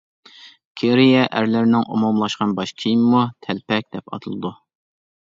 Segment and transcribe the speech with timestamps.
[0.81, 4.57] كېرىيە ئەرلىرىنىڭ ئومۇملاشقان باش كىيىمىمۇ تەلپەك دەپ ئاتىلىدۇ.